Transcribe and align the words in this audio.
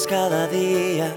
cada 0.00 0.46
día, 0.46 1.14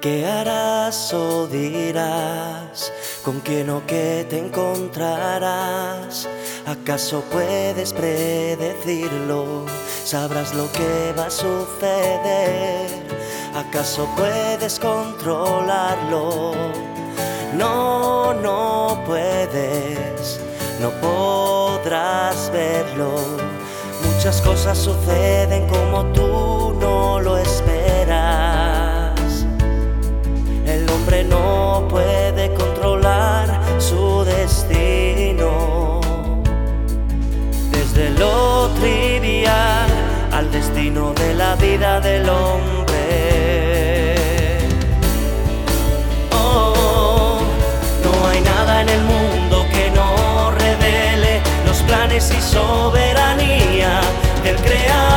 ¿qué 0.00 0.24
harás 0.24 1.12
o 1.12 1.46
dirás? 1.46 2.90
¿Con 3.22 3.40
quién 3.40 3.68
o 3.68 3.82
qué 3.86 4.26
te 4.30 4.38
encontrarás? 4.38 6.26
¿Acaso 6.64 7.22
puedes 7.30 7.92
predecirlo? 7.92 9.66
¿Sabrás 10.04 10.54
lo 10.54 10.72
que 10.72 11.12
va 11.18 11.26
a 11.26 11.30
suceder? 11.30 12.88
¿Acaso 13.54 14.08
puedes 14.16 14.78
controlarlo? 14.78 16.52
No, 17.54 18.32
no 18.32 19.02
puedes, 19.04 20.40
no 20.80 20.90
podrás 21.02 22.50
verlo. 22.50 23.16
Muchas 24.02 24.40
cosas 24.40 24.78
suceden 24.78 25.68
como 25.68 26.06
tú 26.14 26.74
no 26.80 27.20
lo 27.20 27.36
esperas. 27.36 27.71
No 31.28 31.86
puede 31.88 32.52
controlar 32.54 33.60
su 33.78 34.24
destino. 34.24 36.00
Desde 37.70 38.10
lo 38.10 38.68
trivial 38.80 39.88
al 40.32 40.50
destino 40.50 41.12
de 41.14 41.34
la 41.34 41.54
vida 41.56 42.00
del 42.00 42.28
hombre. 42.28 42.94
Oh, 46.32 47.40
no 48.04 48.28
hay 48.28 48.40
nada 48.40 48.82
en 48.82 48.88
el 48.88 49.02
mundo 49.02 49.64
que 49.72 49.90
no 49.90 50.50
revele 50.52 51.40
los 51.66 51.82
planes 51.82 52.32
y 52.36 52.40
soberanía 52.40 54.00
del 54.42 54.56
Creador, 54.56 55.11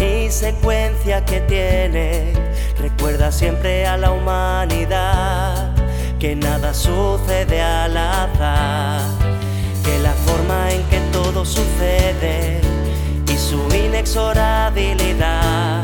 y 0.00 0.30
secuencia 0.30 1.24
que 1.24 1.40
tiene, 1.40 2.32
recuerda 2.78 3.30
siempre 3.30 3.86
a 3.86 3.96
la 3.96 4.12
humanidad 4.12 5.72
que 6.18 6.34
nada 6.34 6.72
sucede 6.72 7.60
al 7.60 7.96
azar, 7.96 9.02
que 9.84 9.98
la 10.00 10.12
forma 10.12 10.72
en 10.72 10.82
que 10.84 11.00
todo 11.12 11.44
sucede 11.44 12.60
y 13.32 13.36
su 13.36 13.60
inexorabilidad, 13.74 15.82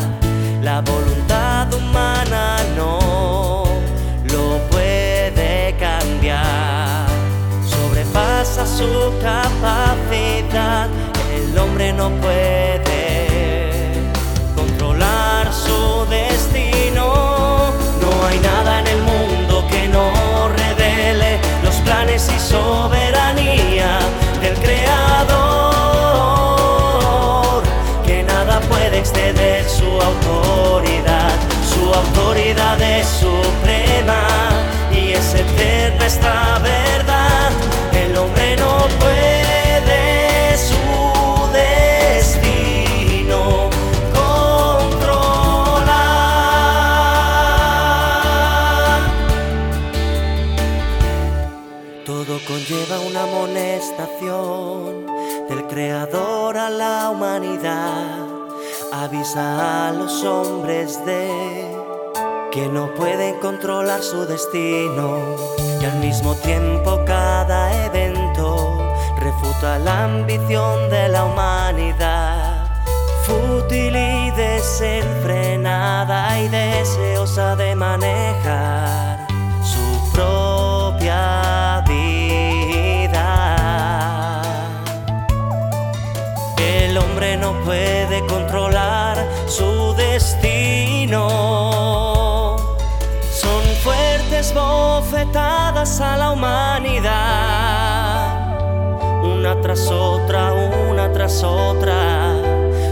la 0.62 0.80
voluntad 0.80 1.72
humana 1.74 2.56
no 2.76 3.64
lo 4.32 4.58
puede 4.70 5.76
cambiar 5.78 7.06
sobrepasa 7.68 8.66
su 8.66 9.12
capacidad. 9.22 10.88
El 11.34 11.58
hombre 11.58 11.92
no 11.92 12.10
puede 12.20 12.69
del 55.48 55.66
Creador 55.66 56.56
a 56.56 56.70
la 56.70 57.10
humanidad. 57.10 58.26
Avisa 58.92 59.88
a 59.88 59.92
los 59.92 60.24
hombres 60.24 61.04
de 61.04 61.76
que 62.50 62.66
no 62.68 62.94
pueden 62.94 63.38
controlar 63.40 64.02
su 64.02 64.24
destino 64.24 65.18
y 65.80 65.84
al 65.84 65.98
mismo 65.98 66.34
tiempo 66.36 66.98
cada 67.04 67.84
evento 67.84 68.78
refuta 69.18 69.78
la 69.78 70.04
ambición 70.04 70.88
de 70.88 71.08
la 71.08 71.26
humanidad. 71.26 72.70
Fútil 73.26 73.96
y 73.96 74.30
desenfrenada 74.30 76.40
y 76.40 76.48
deseosa 76.48 77.54
de 77.54 77.76
manejar 77.76 78.79
no 87.36 87.52
puede 87.64 88.24
controlar 88.26 89.16
su 89.46 89.94
destino. 89.94 91.28
Son 93.32 93.62
fuertes 93.82 94.52
bofetadas 94.54 96.00
a 96.00 96.16
la 96.16 96.30
humanidad. 96.32 97.10
Una 99.22 99.60
tras 99.60 99.88
otra, 99.90 100.52
una 100.90 101.12
tras 101.12 101.42
otra. 101.42 102.34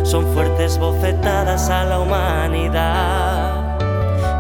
Son 0.04 0.26
fuertes 0.34 0.78
bofetadas 0.78 1.70
a 1.70 1.84
la 1.84 1.98
humanidad. 2.00 3.78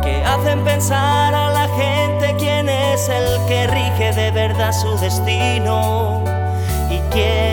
Que 0.02 0.22
hacen 0.24 0.64
pensar 0.64 1.34
a 1.34 1.50
la 1.50 1.68
gente 1.68 2.36
quién 2.38 2.68
es 2.68 3.08
el 3.08 3.46
que 3.46 3.66
rige 3.66 4.12
de 4.12 4.30
verdad 4.30 4.72
su 4.72 4.96
destino 4.98 6.22
y 6.90 6.98
quién 7.10 7.47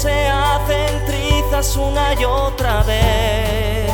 se 0.00 0.28
hacen 0.28 1.04
trizas 1.04 1.76
una 1.76 2.14
y 2.18 2.24
otra 2.24 2.82
vez. 2.84 3.90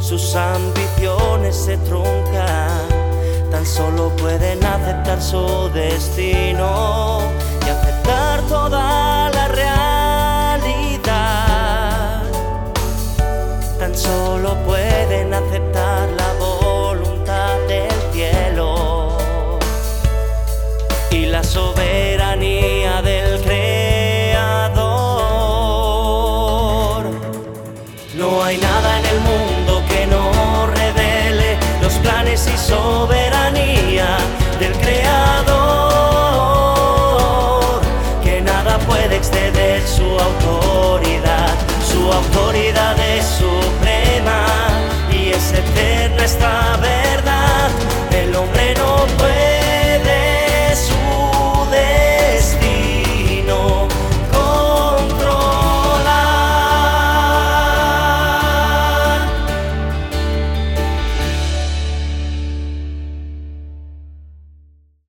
Sus 0.00 0.34
ambiciones 0.34 1.54
se 1.54 1.76
truncan, 1.78 2.88
tan 3.52 3.64
solo 3.64 4.10
pueden 4.16 4.64
aceptar 4.64 5.22
su 5.22 5.70
destino 5.72 7.13